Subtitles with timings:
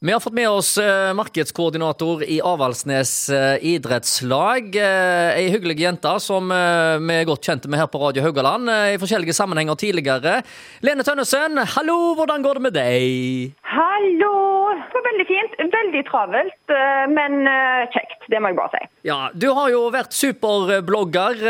[0.00, 4.76] Vi har fått med oss eh, markedskoordinator i Avaldsnes eh, idrettslag.
[4.78, 9.00] Eh, ei hyggelig jente som vi er godt kjente med her på Radio Haugaland i
[9.02, 10.36] forskjellige sammenhenger tidligere.
[10.86, 13.58] Lene Tønnesen, hallo, hvordan går det med deg?
[13.72, 14.30] Hallo!
[14.78, 15.58] Det var veldig fint.
[15.74, 16.72] Veldig travelt,
[17.16, 17.50] men
[17.90, 18.30] kjekt.
[18.30, 18.88] Det må jeg bare si.
[19.10, 21.42] Ja, Du har jo vært superblogger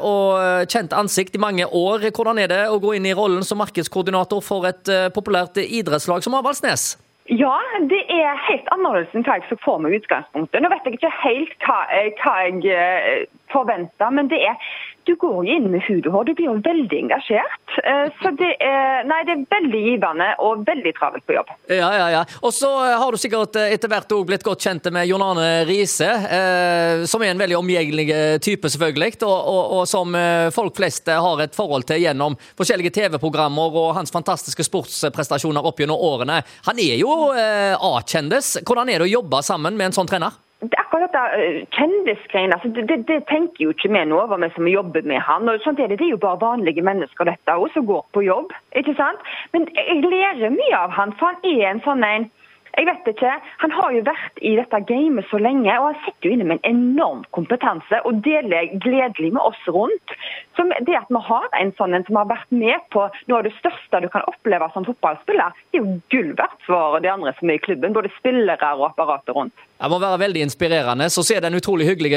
[0.00, 2.08] og kjent ansikt i mange år.
[2.08, 6.40] Hvordan er det å gå inn i rollen som markedskoordinator for et populært idrettslag som
[6.40, 6.94] Avaldsnes?
[7.30, 7.54] Ja,
[7.90, 10.58] det er helt annerledes enn hva jeg så for meg i utgangspunktet.
[10.62, 14.56] Nå vet jeg ikke helt hva, eh, hva jeg eh, forventer, men det er
[15.02, 16.26] du går jo inn med hud og hår.
[16.28, 17.72] Du blir jo veldig engasjert.
[17.82, 21.50] Eh, så det er, nei, det er veldig givende og veldig travelt på jobb.
[21.74, 22.20] Ja, ja, ja.
[22.46, 26.06] Og så har du sikkert etter hvert òg blitt godt kjent med John Arne Riise,
[26.06, 28.06] eh, som er en veldig omgjengelig
[28.46, 30.14] type, selvfølgelig, og, og, og, som
[30.54, 35.98] folk flest har et forhold til gjennom forskjellige TV-programmer og hans fantastiske sportsprestasjoner opp gjennom
[35.98, 36.40] årene.
[36.68, 38.54] Han er jo eh, A-kjendis.
[38.62, 40.38] Hvordan er det å jobbe sammen med en sånn trener?
[40.62, 44.50] Det akkurat dette eh, kjendisgreiene, altså, det, det, tenker jo ikke vi nå over, vi
[44.54, 45.48] som jobber med han.
[45.48, 48.22] og sånt er Det det er jo bare vanlige mennesker dette også, som går på
[48.22, 48.52] jobb.
[48.78, 49.18] ikke sant?
[49.52, 52.30] Men jeg lærer mye av han, for han er en sånn en
[52.72, 53.32] jeg vet ikke.
[53.62, 56.62] Han har jo vært i dette gamet så lenge, og han sitter jo inne med
[56.62, 60.14] en enorm kompetanse og deler gledelig med oss rundt.
[60.56, 63.46] Så det at vi har en sånn en som har vært med på noe av
[63.48, 67.34] det største du kan oppleve som fotballspiller, det er jo gull verdt for de andre
[67.38, 67.96] som er i klubben.
[67.96, 69.68] Både spillere og apparatet rundt.
[69.82, 71.08] Det må være veldig inspirerende.
[71.10, 72.12] Så er det en utrolig hyggelig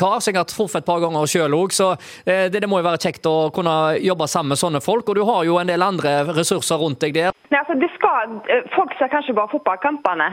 [0.00, 1.74] kar som jeg har truffet et par ganger sjøl òg.
[1.76, 1.92] Så
[2.24, 5.10] eh, det, det, må jo være kjekt å kunne jobbe sammen med sånne folk.
[5.12, 7.43] Og du har jo en del andre ressurser rundt deg der.
[7.54, 10.26] Nei, altså det skal, eh, Folk ser kanskje bare fotballkampene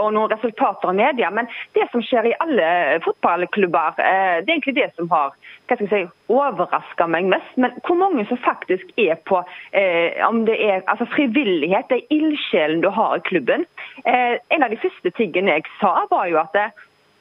[0.00, 1.46] og noen resultater i media, men
[1.78, 2.66] det som skjer i alle
[3.04, 7.52] fotballklubber, det er egentlig det som har hva skal jeg si, overraska meg mest.
[7.60, 9.40] Men hvor mange som faktisk er på
[9.72, 13.64] eh, om det er altså frivillighet, det er ildsjelen du har i klubben.
[14.04, 16.66] Eh, en av de første tingene jeg sa, var jo at det,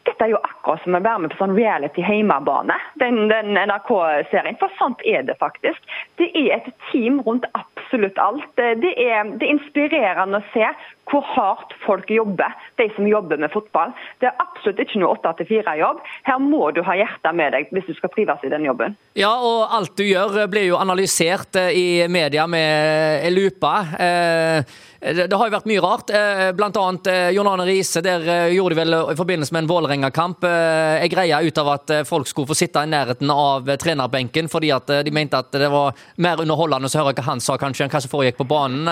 [0.10, 4.60] dette er jo akkurat som å være med på sånn reality hjemmebane, den, den NRK-serien.
[4.60, 5.80] For sant er det faktisk.
[6.20, 7.48] Det er et team rundt
[7.94, 8.50] absolutt alt.
[8.58, 10.66] Det er, det er inspirerende å se
[11.12, 13.92] hvor hardt folk jobber, de som jobber med fotball.
[14.22, 16.00] Det er absolutt ikke noe 8-4-jobb.
[16.28, 18.96] Her må du ha hjertet med deg hvis du skal trives i den jobben.
[19.20, 23.76] Ja, og alt du gjør blir jo analysert eh, i media med lupa.
[24.00, 26.14] Eh, det har jo vært mye rart.
[26.16, 28.02] Eh, blant annet Jon Arne Riise.
[28.06, 32.30] Der gjorde de vel i forbindelse med en Vålerenga-kamp ei greie ut av at folk
[32.30, 36.40] skulle få sitte i nærheten av trenerbenken fordi at de mente at det var mer
[36.42, 38.88] underholdende å høre hva han sa, kanskje, enn hva som foregikk på banen.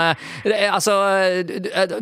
[0.67, 0.97] Altså,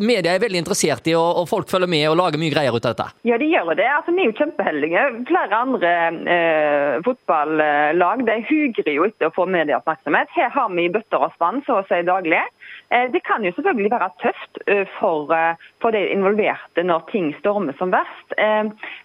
[0.00, 2.94] media er veldig interessert i, og, folk følger med og lager mye greier ut av
[2.94, 3.08] dette?
[3.28, 3.88] Ja, de gjør det.
[3.90, 5.06] Altså, vi er jo kjempeheldige.
[5.30, 5.92] Flere andre
[6.36, 10.32] eh, fotballag de hugrer jo etter å få medieoppmerksomhet.
[10.36, 12.42] Her har vi bøtter og spann så å si daglig.
[12.90, 17.30] Eh, det kan jo selvfølgelig være tøft eh, for, eh, for, de involverte når ting
[17.38, 18.34] stormer som verst.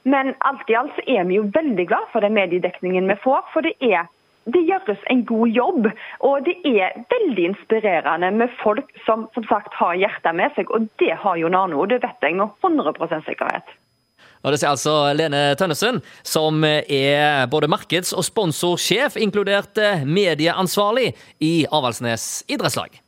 [0.05, 3.43] Men alt i alt så er vi jo veldig glad for den mediedekningen vi får.
[3.53, 4.07] For det er
[4.53, 5.87] det gjøres en god jobb.
[6.27, 10.87] Og det er veldig inspirerende med folk som som sagt har hjertet med seg, og
[11.01, 13.75] det har jo nano, det vet jeg med 100 sikkerhet.
[14.45, 19.73] Og Det sier altså Lene Tønnesen, som er både markeds- og sponsorsjef, inkludert
[20.05, 23.04] medieansvarlig i Avaldsnes idrettslag.